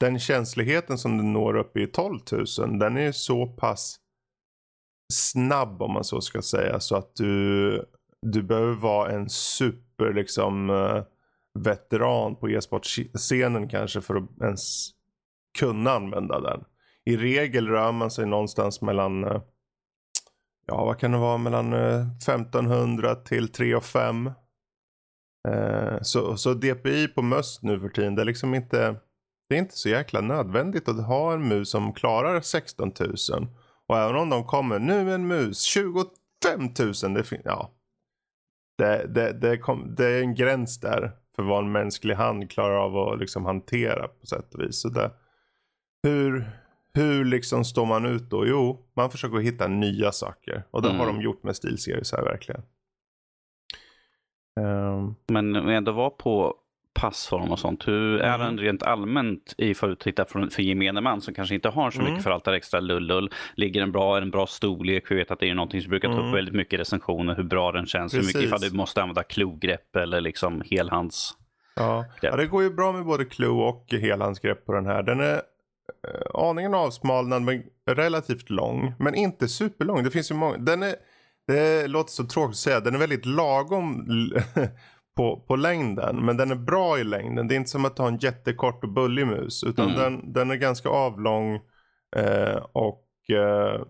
den 0.00 0.18
känsligheten 0.18 0.98
som 0.98 1.18
du 1.18 1.24
når 1.24 1.56
upp 1.56 1.76
i 1.76 1.86
12 1.86 2.18
000 2.58 2.78
den 2.78 2.96
är 2.96 3.12
så 3.12 3.46
pass 3.46 3.96
snabb 5.12 5.82
om 5.82 5.92
man 5.92 6.04
så 6.04 6.20
ska 6.20 6.42
säga 6.42 6.80
så 6.80 6.96
att 6.96 7.16
du, 7.16 7.84
du 8.26 8.42
behöver 8.42 8.74
vara 8.74 9.10
en 9.10 9.28
super 9.28 10.14
liksom 10.14 10.70
uh, 10.70 11.02
veteran 11.62 12.36
på 12.36 12.50
e-sportscenen 12.50 13.68
kanske 13.68 14.00
för 14.00 14.14
att 14.14 14.40
ens 14.40 14.90
kunna 15.58 15.90
använda 15.90 16.40
den. 16.40 16.64
I 17.04 17.16
regel 17.16 17.68
rör 17.68 17.92
man 17.92 18.10
sig 18.10 18.26
någonstans 18.26 18.82
mellan 18.82 19.24
eh, 19.24 19.40
ja 20.66 20.84
vad 20.84 20.98
kan 20.98 21.12
det 21.12 21.18
vara 21.18 21.38
mellan 21.38 21.72
eh, 21.72 22.06
1500 22.16 23.14
till 23.14 23.48
3 23.48 23.74
och 23.74 23.84
5 23.84 24.30
eh, 25.48 25.98
så, 26.02 26.36
så 26.36 26.54
DPI 26.54 27.08
på 27.08 27.22
möst 27.22 27.62
nu 27.62 27.80
för 27.80 27.88
tiden, 27.88 28.14
det 28.14 28.22
är 28.22 28.26
liksom 28.26 28.54
inte, 28.54 28.96
det 29.48 29.54
är 29.54 29.58
inte 29.58 29.76
så 29.76 29.88
jäkla 29.88 30.20
nödvändigt 30.20 30.88
att 30.88 31.06
ha 31.06 31.32
en 31.32 31.48
mus 31.48 31.70
som 31.70 31.92
klarar 31.92 32.40
16 32.40 32.92
000. 33.00 33.14
Och 33.86 33.98
även 33.98 34.16
om 34.16 34.30
de 34.30 34.44
kommer, 34.44 34.78
nu 34.78 35.14
en 35.14 35.26
mus, 35.26 35.62
25 35.62 36.08
000, 37.04 37.14
det, 37.14 37.40
ja, 37.44 37.70
det, 38.78 39.06
det, 39.06 39.32
det, 39.32 39.58
kom, 39.58 39.94
det 39.94 40.06
är 40.06 40.20
en 40.20 40.34
gräns 40.34 40.80
där 40.80 41.12
för 41.38 41.42
vad 41.42 41.64
en 41.64 41.72
mänsklig 41.72 42.14
hand 42.14 42.50
klarar 42.50 42.76
av 42.76 42.96
att 42.96 43.18
liksom 43.18 43.44
hantera 43.44 44.08
på 44.08 44.26
sätt 44.26 44.54
och 44.54 44.60
vis. 44.60 44.80
Så 44.80 44.88
det, 44.88 45.10
hur, 46.02 46.50
hur 46.94 47.24
liksom 47.24 47.64
står 47.64 47.86
man 47.86 48.06
ut 48.06 48.30
då? 48.30 48.46
Jo, 48.46 48.86
man 48.94 49.10
försöker 49.10 49.38
hitta 49.38 49.68
nya 49.68 50.12
saker. 50.12 50.62
Och 50.70 50.82
det 50.82 50.88
mm. 50.88 51.00
har 51.00 51.06
de 51.06 51.20
gjort 51.20 51.42
med 51.42 51.56
SteelSeries 51.56 52.12
här 52.12 52.22
verkligen. 52.22 52.62
Um... 54.60 55.14
Men 55.26 55.56
ändå 55.56 55.92
var 55.92 56.10
på 56.10 56.54
passform 57.00 57.52
och 57.52 57.58
sånt. 57.58 57.88
Hur 57.88 58.20
är 58.20 58.34
mm. 58.34 58.46
den 58.46 58.58
rent 58.58 58.82
allmänt 58.82 59.54
i 59.58 59.74
för 59.74 59.90
att 59.90 60.00
titta 60.00 60.24
för, 60.24 60.46
för 60.46 60.62
gemene 60.62 61.00
man 61.00 61.20
som 61.20 61.34
kanske 61.34 61.54
inte 61.54 61.68
har 61.68 61.90
så 61.90 61.98
mycket 61.98 62.10
mm. 62.10 62.22
för 62.22 62.30
allt 62.30 62.44
det 62.44 62.56
extra 62.56 62.80
lullull. 62.80 63.30
Ligger 63.54 63.80
den 63.80 63.92
bra? 63.92 64.16
Är 64.16 64.20
den 64.20 64.30
bra 64.30 64.46
storlek? 64.46 65.10
Vi 65.10 65.14
vet 65.14 65.30
att 65.30 65.40
det 65.40 65.50
är 65.50 65.54
någonting 65.54 65.82
som 65.82 65.90
brukar 65.90 66.08
ta 66.08 66.14
upp 66.14 66.20
mm. 66.20 66.32
väldigt 66.32 66.54
mycket 66.54 66.80
recensioner. 66.80 67.36
Hur 67.36 67.44
bra 67.44 67.72
den 67.72 67.86
känns. 67.86 68.12
Precis. 68.12 68.34
Hur 68.34 68.38
mycket 68.38 68.48
ifall 68.48 68.70
du 68.70 68.76
måste 68.76 69.02
använda 69.02 69.22
klogrepp 69.22 69.96
eller 69.96 70.20
liksom 70.20 70.62
helhands. 70.70 71.34
Ja. 71.76 72.04
ja, 72.22 72.36
det 72.36 72.46
går 72.46 72.62
ju 72.62 72.70
bra 72.70 72.92
med 72.92 73.04
både 73.04 73.24
klo 73.24 73.60
och 73.60 73.86
helhandsgrepp 73.90 74.66
på 74.66 74.72
den 74.72 74.86
här. 74.86 75.02
Den 75.02 75.20
är 75.20 75.34
eh, 75.34 75.40
aningen 76.34 76.74
avsmalnad 76.74 77.42
men 77.42 77.62
relativt 77.90 78.50
lång. 78.50 78.94
Men 78.98 79.14
inte 79.14 79.48
superlång. 79.48 80.04
Det 80.04 80.10
finns 80.10 80.30
ju 80.30 80.34
många. 80.34 80.56
Den 80.56 80.82
är, 80.82 80.94
det 81.46 81.86
låter 81.86 82.10
så 82.10 82.24
tråkigt 82.24 82.50
att 82.50 82.56
säga. 82.56 82.80
Den 82.80 82.94
är 82.94 82.98
väldigt 82.98 83.26
lagom 83.26 84.06
på, 85.18 85.36
på 85.36 85.56
längden. 85.56 86.24
Men 86.24 86.36
den 86.36 86.50
är 86.50 86.54
bra 86.54 86.98
i 86.98 87.04
längden. 87.04 87.48
Det 87.48 87.54
är 87.54 87.56
inte 87.56 87.70
som 87.70 87.84
att 87.84 87.98
ha 87.98 88.08
en 88.08 88.16
jättekort 88.16 88.84
och 88.84 88.92
bullig 88.92 89.26
mus. 89.26 89.64
Utan 89.64 89.90
mm. 89.90 90.00
den, 90.00 90.32
den 90.32 90.50
är 90.50 90.56
ganska 90.56 90.88
avlång. 90.88 91.54
Eh, 92.16 92.56
och 92.72 93.06
eh, 93.30 93.80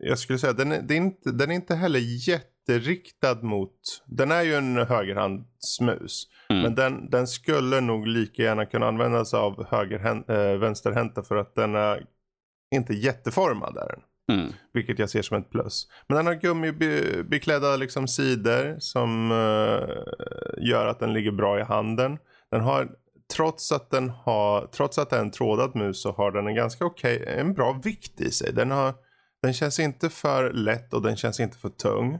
jag 0.00 0.18
skulle 0.18 0.38
säga 0.38 0.52
den 0.52 0.72
är, 0.72 0.92
är 0.92 0.96
inte, 0.96 1.30
den 1.30 1.50
är 1.50 1.54
inte 1.54 1.74
heller 1.74 2.00
jätteriktad 2.28 3.42
mot. 3.42 3.80
Den 4.06 4.30
är 4.30 4.42
ju 4.42 4.54
en 4.54 4.76
högerhandsmus. 4.76 6.26
Mm. 6.50 6.62
Men 6.62 6.74
den, 6.74 7.10
den 7.10 7.26
skulle 7.26 7.80
nog 7.80 8.06
lika 8.06 8.42
gärna 8.42 8.66
kunna 8.66 8.88
användas 8.88 9.34
av 9.34 9.66
höger, 9.70 10.24
äh, 10.30 10.58
vänsterhänta 10.58 11.22
för 11.22 11.36
att 11.36 11.54
den 11.54 11.74
är 11.74 12.06
inte 12.74 12.94
jätteformad. 12.94 13.74
Där. 13.74 13.98
Mm. 14.30 14.52
Vilket 14.72 14.98
jag 14.98 15.10
ser 15.10 15.22
som 15.22 15.36
ett 15.36 15.50
plus. 15.50 15.88
Men 16.06 16.16
den 16.16 16.26
har 16.26 16.34
gummibeklädda 16.34 17.76
liksom 17.76 18.08
sidor 18.08 18.76
som 18.78 19.30
uh, 19.30 19.88
gör 20.58 20.86
att 20.86 21.00
den 21.00 21.12
ligger 21.12 21.32
bra 21.32 21.60
i 21.60 21.62
handen. 21.62 22.18
Den 22.50 22.60
har, 22.60 22.88
trots 23.36 23.72
att 23.72 23.90
den 23.90 24.10
har, 24.10 24.66
trots 24.66 24.98
att 24.98 25.10
det 25.10 25.16
är 25.16 25.20
en 25.20 25.30
trådad 25.30 25.76
mus 25.76 26.02
så 26.02 26.12
har 26.12 26.32
den 26.32 26.46
en 26.46 26.54
ganska 26.54 26.84
okej, 26.84 27.22
okay, 27.22 27.34
en 27.34 27.54
bra 27.54 27.80
vikt 27.84 28.20
i 28.20 28.30
sig. 28.30 28.52
Den, 28.52 28.70
har, 28.70 28.94
den 29.42 29.52
känns 29.52 29.80
inte 29.80 30.08
för 30.08 30.52
lätt 30.52 30.94
och 30.94 31.02
den 31.02 31.16
känns 31.16 31.40
inte 31.40 31.58
för 31.58 31.68
tung. 31.68 32.14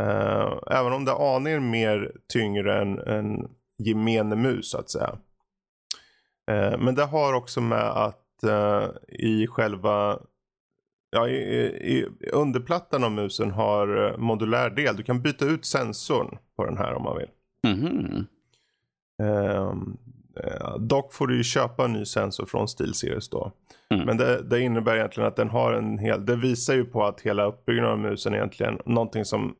Uh, 0.00 0.58
även 0.70 0.92
om 0.92 1.04
det 1.04 1.10
är 1.10 1.36
aningen 1.36 1.70
mer 1.70 2.12
tyngre 2.32 2.80
än 2.80 2.98
en 2.98 3.48
gemene 3.78 4.36
mus 4.36 4.70
så 4.70 4.78
att 4.78 4.90
säga. 4.90 5.18
Uh, 6.50 6.78
men 6.78 6.94
det 6.94 7.04
har 7.04 7.34
också 7.34 7.60
med 7.60 7.90
att 7.90 8.24
uh, 8.44 8.88
i 9.08 9.46
själva 9.46 10.18
Ja, 11.10 11.28
i, 11.28 11.34
i, 11.34 12.06
underplattan 12.32 13.04
av 13.04 13.12
musen 13.12 13.50
har 13.50 14.16
modulär 14.18 14.70
del. 14.70 14.96
Du 14.96 15.02
kan 15.02 15.22
byta 15.22 15.44
ut 15.44 15.64
sensorn 15.64 16.38
på 16.56 16.64
den 16.64 16.76
här 16.76 16.94
om 16.94 17.02
man 17.02 17.18
vill. 17.18 17.28
Mm. 17.66 18.26
Um, 19.22 19.98
dock 20.78 21.12
får 21.12 21.26
du 21.26 21.36
ju 21.36 21.44
köpa 21.44 21.84
en 21.84 21.92
ny 21.92 22.04
sensor 22.04 22.46
från 22.46 22.68
SteelSeries 22.68 23.28
då. 23.28 23.52
Mm. 23.90 24.06
Men 24.06 24.16
det, 24.16 24.42
det, 24.42 24.60
innebär 24.60 24.96
egentligen 24.96 25.28
att 25.28 25.36
den 25.36 25.48
har 25.48 25.72
en 25.72 25.98
hel, 25.98 26.26
det 26.26 26.36
visar 26.36 26.74
ju 26.74 26.84
på 26.84 27.04
att 27.04 27.20
hela 27.20 27.44
uppbyggnaden 27.44 27.92
av 27.92 27.98
musen 27.98 28.34
egentligen 28.34 28.78
någonting 28.86 29.24
som 29.24 29.54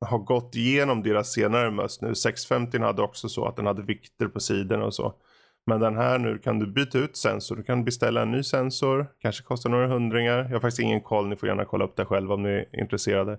har 0.00 0.18
gått 0.18 0.54
igenom 0.54 1.02
deras 1.02 1.32
senare 1.32 1.70
möss 1.70 2.00
nu. 2.00 2.14
650 2.14 2.78
hade 2.78 3.02
också 3.02 3.28
så 3.28 3.44
att 3.44 3.56
den 3.56 3.66
hade 3.66 3.82
vikter 3.82 4.28
på 4.28 4.40
sidorna 4.40 4.84
och 4.84 4.94
så. 4.94 5.14
Men 5.68 5.80
den 5.80 5.96
här 5.96 6.18
nu 6.18 6.38
kan 6.38 6.58
du 6.58 6.66
byta 6.66 6.98
ut 6.98 7.16
sensor. 7.16 7.56
Du 7.56 7.62
kan 7.62 7.84
beställa 7.84 8.22
en 8.22 8.30
ny 8.30 8.42
sensor. 8.42 9.06
Kanske 9.18 9.44
kostar 9.44 9.70
några 9.70 9.86
hundringar. 9.86 10.38
Jag 10.38 10.50
har 10.50 10.60
faktiskt 10.60 10.80
ingen 10.80 11.00
koll. 11.00 11.28
Ni 11.28 11.36
får 11.36 11.48
gärna 11.48 11.64
kolla 11.64 11.84
upp 11.84 11.96
det 11.96 12.04
själva 12.04 12.34
om 12.34 12.42
ni 12.42 12.48
är 12.48 12.80
intresserade. 12.80 13.38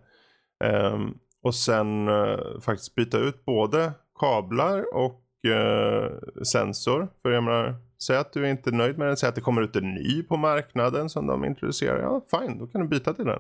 Um, 0.93 1.17
och 1.43 1.55
sen 1.55 2.07
uh, 2.07 2.59
faktiskt 2.62 2.95
byta 2.95 3.17
ut 3.17 3.45
både 3.45 3.91
kablar 4.19 4.95
och 4.95 5.21
uh, 5.48 6.43
sensor. 6.43 7.07
För 7.21 7.31
jag 7.31 7.43
menar, 7.43 7.75
säg 8.01 8.17
att 8.17 8.33
du 8.33 8.45
är 8.45 8.50
inte 8.50 8.69
är 8.69 8.74
nöjd 8.74 8.98
med 8.98 9.07
den. 9.07 9.17
Säg 9.17 9.29
att 9.29 9.36
det 9.36 9.41
kommer 9.41 9.62
ut 9.62 9.75
en 9.75 9.93
ny 9.93 10.24
på 10.24 10.38
marknaden 10.38 11.09
som 11.09 11.27
de 11.27 11.45
introducerar. 11.45 12.00
Ja, 12.00 12.21
fine. 12.39 12.57
Då 12.57 12.67
kan 12.67 12.81
du 12.81 12.88
byta 12.88 13.13
till 13.13 13.25
den. 13.25 13.39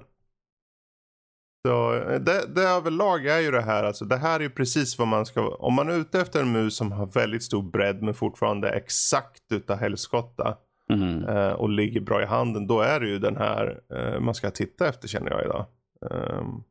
Så 1.67 1.93
eh, 1.93 2.19
det, 2.19 2.55
det 2.55 2.61
överlag 2.63 3.25
är 3.25 3.39
ju 3.39 3.51
det 3.51 3.61
här, 3.61 3.83
alltså 3.83 4.05
det 4.05 4.17
här 4.17 4.39
är 4.39 4.43
ju 4.43 4.49
precis 4.49 4.99
vad 4.99 5.07
man 5.07 5.25
ska, 5.25 5.55
om 5.55 5.73
man 5.73 5.89
är 5.89 5.97
ute 5.97 6.21
efter 6.21 6.41
en 6.41 6.51
mus 6.51 6.75
som 6.75 6.91
har 6.91 7.05
väldigt 7.05 7.43
stor 7.43 7.63
bredd 7.63 8.01
men 8.01 8.13
fortfarande 8.13 8.69
exakt 8.69 9.51
utav 9.51 9.77
helskotta 9.77 10.57
mm. 10.93 11.23
eh, 11.23 11.51
och 11.51 11.69
ligger 11.69 12.01
bra 12.01 12.21
i 12.21 12.25
handen, 12.25 12.67
då 12.67 12.81
är 12.81 12.99
det 12.99 13.07
ju 13.07 13.19
den 13.19 13.37
här 13.37 13.79
eh, 13.93 14.19
man 14.19 14.33
ska 14.33 14.51
titta 14.51 14.87
efter 14.87 15.07
känner 15.07 15.31
jag 15.31 15.43
idag. 15.43 15.65
Um... 16.11 16.63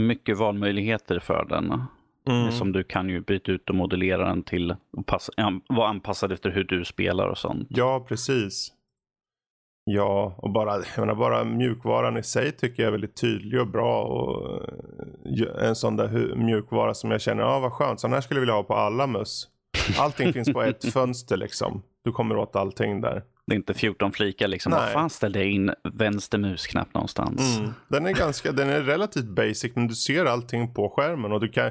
Mycket 0.00 0.38
valmöjligheter 0.38 1.18
för 1.18 1.46
den. 1.48 1.82
Mm. 2.28 2.52
Som 2.52 2.72
du 2.72 2.84
kan 2.84 3.08
ju 3.08 3.20
byta 3.20 3.52
ut 3.52 3.70
och 3.70 3.74
modellera 3.74 4.28
den 4.28 4.42
till 4.42 4.70
att 4.70 5.28
vara 5.68 5.88
anpassad 5.88 6.32
efter 6.32 6.50
hur 6.50 6.64
du 6.64 6.84
spelar 6.84 7.28
och 7.28 7.38
sånt. 7.38 7.66
Ja, 7.70 8.04
precis. 8.08 8.72
Ja, 9.90 10.34
och 10.36 10.50
bara, 10.50 10.74
jag 10.74 10.98
menar, 10.98 11.14
bara 11.14 11.44
mjukvaran 11.44 12.16
i 12.16 12.22
sig 12.22 12.52
tycker 12.52 12.82
jag 12.82 12.88
är 12.88 12.92
väldigt 12.92 13.16
tydlig 13.16 13.60
och 13.60 13.66
bra. 13.66 14.04
Och 14.04 14.60
en 15.60 15.76
sån 15.76 15.96
där 15.96 16.34
mjukvara 16.36 16.94
som 16.94 17.10
jag 17.10 17.20
känner, 17.20 17.42
ja 17.42 17.58
vad 17.58 17.72
skönt, 17.72 18.00
sån 18.00 18.12
här 18.12 18.20
skulle 18.20 18.38
jag 18.38 18.42
vilja 18.42 18.54
ha 18.54 18.62
på 18.62 18.74
alla 18.74 19.06
möss. 19.06 19.48
Allting 19.98 20.32
finns 20.32 20.52
på 20.52 20.62
ett 20.62 20.84
fönster 20.92 21.36
liksom. 21.36 21.82
Du 22.04 22.12
kommer 22.12 22.36
åt 22.36 22.56
allting 22.56 23.00
där. 23.00 23.22
Det 23.46 23.54
är 23.54 23.56
inte 23.56 23.74
14 23.74 24.12
flikar 24.12 24.48
liksom. 24.48 24.72
Var 24.72 24.86
fan 24.86 25.10
ställde 25.10 25.38
jag 25.38 25.48
in 25.48 25.74
vänster 25.94 26.38
musknapp 26.38 26.94
någonstans? 26.94 27.58
Mm. 27.58 27.70
Den 27.88 28.06
är 28.06 28.12
ganska, 28.12 28.52
den 28.52 28.68
är 28.68 28.82
relativt 28.82 29.28
basic 29.28 29.72
men 29.74 29.88
du 29.88 29.94
ser 29.94 30.24
allting 30.24 30.74
på 30.74 30.88
skärmen 30.88 31.32
och 31.32 31.40
du 31.40 31.48
kan 31.48 31.70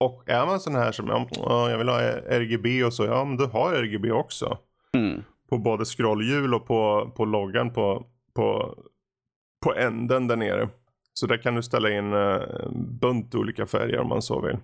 och 0.00 0.24
är 0.26 0.46
man 0.46 0.60
sån 0.60 0.74
här 0.74 0.92
som, 0.92 1.26
ja, 1.30 1.70
jag 1.70 1.78
vill 1.78 1.88
ha 1.88 2.00
RGB 2.28 2.84
och 2.84 2.94
så, 2.94 3.04
ja 3.04 3.24
men 3.24 3.36
du 3.36 3.44
har 3.44 3.74
RGB 3.74 4.10
också. 4.10 4.58
Mm 4.94 5.22
på 5.50 5.58
både 5.58 5.84
scrollhjul 5.84 6.54
och 6.54 6.66
på, 6.66 7.10
på 7.16 7.24
loggan 7.24 7.72
på, 7.72 8.06
på, 8.34 8.78
på 9.64 9.74
änden 9.74 10.26
där 10.28 10.36
nere. 10.36 10.68
Så 11.12 11.26
där 11.26 11.36
kan 11.36 11.54
du 11.54 11.62
ställa 11.62 11.90
in 11.90 12.12
uh, 12.12 12.70
bunt 12.72 13.34
olika 13.34 13.66
färger 13.66 13.98
om 13.98 14.08
man 14.08 14.22
så 14.22 14.40
vill. 14.40 14.56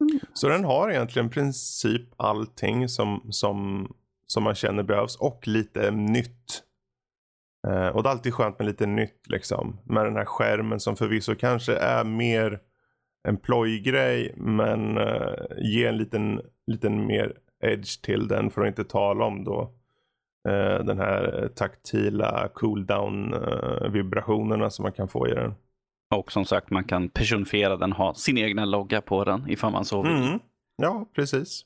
Mm. 0.00 0.20
Så 0.32 0.48
den 0.48 0.64
har 0.64 0.90
egentligen 0.90 1.26
i 1.26 1.30
princip 1.30 2.02
allting 2.16 2.88
som, 2.88 3.26
som, 3.30 3.88
som 4.26 4.42
man 4.42 4.54
känner 4.54 4.82
behövs 4.82 5.16
och 5.16 5.48
lite 5.48 5.90
nytt. 5.90 6.62
Uh, 7.68 7.86
och 7.86 8.02
det 8.02 8.08
är 8.08 8.12
alltid 8.12 8.34
skönt 8.34 8.58
med 8.58 8.66
lite 8.66 8.86
nytt 8.86 9.28
liksom. 9.28 9.80
Med 9.84 10.04
den 10.04 10.16
här 10.16 10.24
skärmen 10.24 10.80
som 10.80 10.96
förvisso 10.96 11.34
kanske 11.34 11.76
är 11.76 12.04
mer 12.04 12.60
en 13.28 13.36
plojgrej 13.36 14.34
men 14.36 14.98
uh, 14.98 15.34
ger 15.56 15.88
en 15.88 15.96
liten, 15.96 16.40
liten 16.66 17.06
mer 17.06 17.36
edge 17.72 18.02
till 18.02 18.28
den 18.28 18.50
för 18.50 18.62
att 18.62 18.68
inte 18.68 18.84
tala 18.84 19.24
om 19.24 19.44
då 19.44 19.72
eh, 20.48 20.84
den 20.84 20.98
här 20.98 21.48
taktila 21.54 22.48
cooldown 22.54 23.34
eh, 23.34 23.88
vibrationerna 23.90 24.70
som 24.70 24.82
man 24.82 24.92
kan 24.92 25.08
få 25.08 25.28
i 25.28 25.34
den. 25.34 25.54
Och 26.14 26.32
som 26.32 26.44
sagt 26.44 26.70
man 26.70 26.84
kan 26.84 27.08
personifiera 27.08 27.76
den, 27.76 27.92
ha 27.92 28.14
sin 28.14 28.38
egna 28.38 28.64
logga 28.64 29.00
på 29.00 29.24
den 29.24 29.50
ifall 29.50 29.72
man 29.72 29.84
så 29.84 30.02
vill. 30.02 30.12
Mm. 30.12 30.38
Ja, 30.82 31.06
precis. 31.14 31.64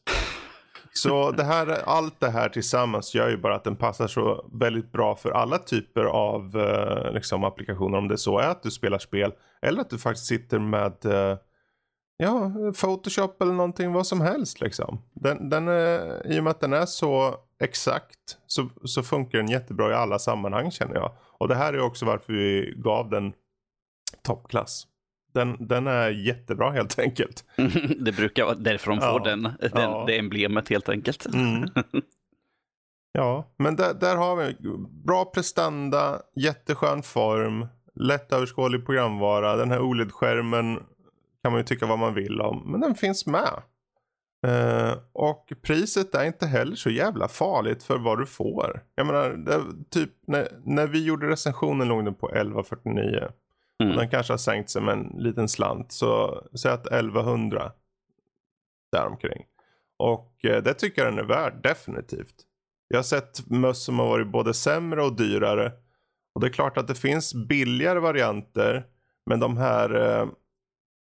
Så 0.93 1.31
det 1.31 1.45
här, 1.45 1.67
allt 1.85 2.21
det 2.21 2.31
här 2.31 2.49
tillsammans 2.49 3.15
gör 3.15 3.29
ju 3.29 3.37
bara 3.37 3.55
att 3.55 3.65
den 3.65 3.77
passar 3.77 4.07
så 4.07 4.51
väldigt 4.53 4.93
bra 4.93 5.17
för 5.17 5.31
alla 5.31 5.59
typer 5.59 6.05
av 6.05 6.57
eh, 6.57 7.13
liksom, 7.13 7.45
applikationer. 7.45 7.99
Om 7.99 8.09
det 8.09 8.19
så 8.19 8.39
är 8.39 8.49
att 8.49 8.63
du 8.63 8.71
spelar 8.71 8.99
spel 8.99 9.33
eller 9.63 9.81
att 9.81 9.91
du 9.91 9.99
faktiskt 9.99 10.27
sitter 10.27 10.59
med 10.59 10.93
ja, 12.21 12.53
Photoshop 12.81 13.43
eller 13.43 13.53
någonting, 13.53 13.93
vad 13.93 14.07
som 14.07 14.21
helst 14.21 14.61
liksom. 14.61 15.03
Den, 15.13 15.49
den 15.51 15.69
är, 15.69 16.27
I 16.33 16.41
och 16.41 16.45
med 16.45 16.51
att 16.51 16.61
den 16.61 16.73
är 16.73 16.87
så 16.87 17.35
exakt 17.61 18.39
så, 18.47 18.69
så 18.85 19.03
funkar 19.03 19.39
den 19.39 19.49
jättebra 19.49 19.91
i 19.91 19.95
alla 19.95 20.19
sammanhang 20.19 20.71
känner 20.71 20.95
jag. 20.95 21.13
Och 21.21 21.49
det 21.49 21.55
här 21.55 21.73
är 21.73 21.81
också 21.81 22.07
varför 22.07 22.33
vi 22.33 22.75
gav 22.77 23.11
den 23.11 23.33
toppklass. 24.23 24.87
Den, 25.35 25.67
den 25.67 25.87
är 25.87 26.11
jättebra 26.11 26.71
helt 26.71 26.99
enkelt. 26.99 27.45
det 28.01 28.13
brukar 28.13 28.45
vara 28.45 28.55
därför 28.55 28.91
de 28.91 29.01
får 29.01 29.09
ja, 29.09 29.25
den, 29.25 29.43
den 29.43 29.71
ja. 29.73 30.05
det 30.07 30.19
emblemet 30.19 30.69
helt 30.69 30.89
enkelt. 30.89 31.27
Mm. 31.27 31.69
Ja, 33.13 33.55
men 33.57 33.77
där, 33.77 33.95
där 33.95 34.17
har 34.17 34.37
vi 34.37 34.57
bra 35.07 35.25
prestanda, 35.25 36.23
jätteskön 36.37 37.03
form, 37.03 37.67
lättöverskådlig 37.95 38.87
programvara. 38.87 39.57
Den 39.57 39.71
här 39.71 39.81
OLED-skärmen 39.81 40.81
kan 41.43 41.53
man 41.53 41.61
ju 41.61 41.65
tycka 41.65 41.87
vad 41.87 41.99
man 41.99 42.15
vill 42.15 42.41
om. 42.41 42.71
Men 42.73 42.81
den 42.81 42.95
finns 42.95 43.27
med. 43.27 43.63
Uh, 44.47 44.99
och 45.13 45.53
priset 45.63 46.15
är 46.15 46.25
inte 46.25 46.47
heller 46.47 46.77
så 46.77 46.91
jävla 46.91 47.29
farligt 47.29 47.83
för 47.83 47.99
vad 47.99 48.19
du 48.19 48.27
får. 48.27 48.85
Jag 48.95 49.07
menar, 49.07 49.31
det, 49.31 49.61
typ 49.91 50.11
när, 50.27 50.49
när 50.65 50.87
vi 50.87 51.05
gjorde 51.05 51.29
recensionen 51.29 51.89
låg 51.89 52.05
den 52.05 52.15
på 52.15 52.29
1149. 52.29 53.29
Mm. 53.83 53.97
Den 53.97 54.11
kanske 54.11 54.33
har 54.33 54.39
sänkt 54.39 54.71
sig 54.71 54.83
med 54.83 54.93
en 54.93 55.15
liten 55.19 55.49
slant. 55.49 55.93
Så 55.93 56.43
säg 56.55 56.73
att 56.73 56.87
1100. 56.87 57.73
Däromkring. 58.93 59.45
Och 59.97 60.35
uh, 60.45 60.57
det 60.57 60.75
tycker 60.75 61.05
jag 61.05 61.13
den 61.13 61.25
är 61.25 61.29
värd, 61.29 61.63
definitivt. 61.63 62.35
Jag 62.89 62.99
har 62.99 63.03
sett 63.03 63.51
möss 63.51 63.85
som 63.85 63.99
har 63.99 64.07
varit 64.07 64.27
både 64.27 64.55
sämre 64.55 65.03
och 65.03 65.17
dyrare. 65.17 65.73
Och 66.35 66.41
det 66.41 66.47
är 66.47 66.53
klart 66.53 66.79
att 66.79 66.89
det 66.89 66.95
finns 66.95 67.35
billigare 67.35 67.99
varianter. 67.99 68.87
Men 69.27 69.41
de 69.41 69.57
här 69.57 69.97
uh, 69.97 70.29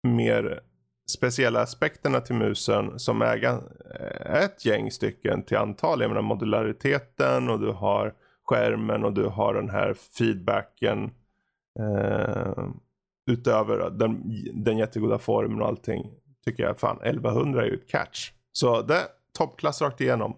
mer 0.02 0.60
speciella 1.08 1.60
aspekterna 1.60 2.20
till 2.20 2.34
musen 2.34 2.98
som 2.98 3.22
är 3.22 3.44
eh, 3.44 4.42
ett 4.44 4.64
gäng 4.64 4.90
stycken 4.90 5.42
till 5.42 5.56
antal. 5.56 6.00
Jag 6.00 6.08
menar 6.08 6.22
modulariteten 6.22 7.50
och 7.50 7.60
du 7.60 7.70
har 7.70 8.14
skärmen 8.44 9.04
och 9.04 9.12
du 9.12 9.24
har 9.24 9.54
den 9.54 9.70
här 9.70 9.94
feedbacken. 9.94 11.10
Eh, 11.80 12.68
utöver 13.30 13.90
den, 13.90 14.22
den 14.64 14.78
jättegoda 14.78 15.18
formen 15.18 15.62
och 15.62 15.68
allting. 15.68 16.10
Tycker 16.44 16.62
jag 16.62 16.78
fan 16.78 17.00
1100 17.02 17.62
är 17.62 17.66
ju 17.66 17.74
ett 17.74 17.88
catch. 17.88 18.32
Så 18.52 18.82
det 18.82 18.94
är 18.94 19.06
toppklass 19.38 19.82
rakt 19.82 20.00
igenom. 20.00 20.36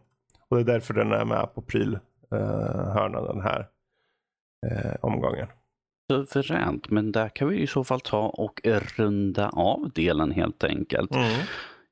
Och 0.48 0.56
det 0.56 0.62
är 0.62 0.74
därför 0.74 0.94
den 0.94 1.12
är 1.12 1.24
med 1.24 1.54
på 1.54 1.62
prylhörnan 1.62 3.24
eh, 3.24 3.34
den 3.34 3.40
här 3.40 3.68
eh, 4.66 4.94
omgången. 5.00 5.46
Suveränt, 6.08 6.90
men 6.90 7.12
där 7.12 7.28
kan 7.28 7.48
vi 7.48 7.58
i 7.58 7.66
så 7.66 7.84
fall 7.84 8.00
ta 8.00 8.26
och 8.28 8.60
runda 8.96 9.48
av 9.48 9.90
delen 9.94 10.30
helt 10.30 10.64
enkelt. 10.64 11.14
Mm. 11.14 11.40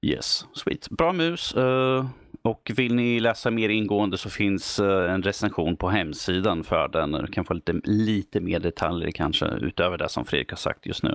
Yes, 0.07 0.47
sweet. 0.54 0.88
Bra 0.90 1.12
mus. 1.12 1.57
Uh, 1.57 2.07
och 2.42 2.71
vill 2.76 2.95
ni 2.95 3.21
läsa 3.21 3.50
mer 3.50 3.69
ingående 3.69 4.19
så 4.19 4.31
finns 4.31 4.81
uh, 4.81 5.12
en 5.12 5.23
recension 5.23 5.76
på 5.76 5.88
hemsidan 5.88 6.64
för 6.64 6.88
den. 6.88 7.12
Du 7.12 7.26
kan 7.26 7.45
få 7.45 7.54
lite, 7.54 7.81
lite 7.85 8.40
mer 8.40 8.61
detaljer 8.61 9.11
kanske 9.11 9.47
utöver 9.47 9.99
det 9.99 10.09
som 10.09 10.25
Fredrik 10.25 10.50
har 10.50 10.57
sagt 10.57 10.87
just 10.87 11.02
nu. 11.02 11.14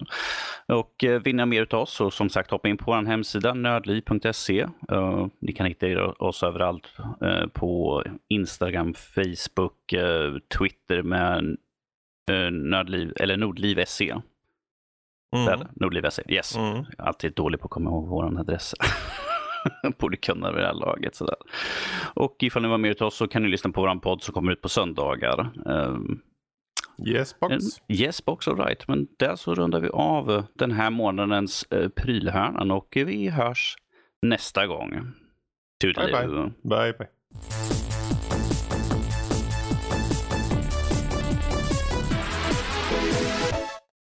Och 0.67 1.03
uh, 1.03 1.19
vill 1.19 1.35
ni 1.35 1.41
ha 1.41 1.45
mer 1.45 1.67
av 1.71 1.81
oss 1.81 1.93
så 1.93 2.11
som 2.11 2.29
sagt 2.29 2.51
hoppa 2.51 2.69
in 2.69 2.77
på 2.77 2.91
vår 2.91 3.05
hemsida 3.05 3.53
nördliv.se. 3.53 4.67
ni 5.39 5.53
kan 5.53 5.65
hitta 5.65 6.05
oss 6.05 6.43
överallt 6.43 6.87
på 7.53 8.03
Instagram, 8.27 8.93
Facebook, 8.93 9.93
Twitter 10.57 11.01
med 11.03 11.57
Nördliv 12.51 13.13
eller 13.15 13.37
Nordliv.se. 13.37 14.15
Mm. 15.35 15.67
Nordliv.se, 15.75 16.23
yes. 16.27 16.55
Mm. 16.55 16.85
Alltid 16.97 17.33
dålig 17.33 17.59
på 17.59 17.65
att 17.65 17.71
komma 17.71 17.89
ihåg 17.89 18.07
vår 18.07 18.39
adress. 18.39 18.73
Borde 19.97 20.17
kunna 20.17 20.51
vid 20.51 20.61
det 20.61 20.67
här 20.67 20.73
laget. 20.73 21.15
Sådär. 21.15 21.35
Och 22.13 22.35
ifall 22.39 22.61
ni 22.61 22.67
var 22.67 22.77
med 22.77 22.97
till 22.97 23.05
oss 23.05 23.15
så 23.15 23.27
kan 23.27 23.43
ni 23.43 23.49
lyssna 23.49 23.71
på 23.71 23.81
vår 23.81 23.99
podd 23.99 24.21
som 24.21 24.33
kommer 24.33 24.51
ut 24.51 24.61
på 24.61 24.69
söndagar. 24.69 25.51
Um, 25.65 26.21
yes 27.07 27.39
box. 27.39 27.55
yes 27.87 28.25
box, 28.25 28.47
all 28.47 28.57
right. 28.57 28.87
Men 28.87 29.07
där 29.17 29.35
så 29.35 29.55
rundar 29.55 29.79
vi 29.79 29.89
av 29.89 30.45
den 30.53 30.71
här 30.71 30.89
månadens 30.89 31.65
uh, 31.73 31.89
prylhörnan 31.89 32.71
och 32.71 32.87
vi 32.95 33.29
hörs 33.29 33.75
nästa 34.21 34.67
gång. 34.67 35.11
Toodaloo. 35.81 36.43
Bye 36.43 36.53
bye. 36.63 36.93
bye, 36.93 36.93
bye. 36.93 37.76